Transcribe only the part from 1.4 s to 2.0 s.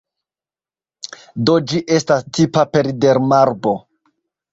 Do ĝi